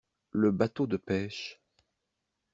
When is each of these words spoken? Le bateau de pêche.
Le 0.31 0.49
bateau 0.49 0.87
de 0.87 0.97
pêche. 0.97 1.61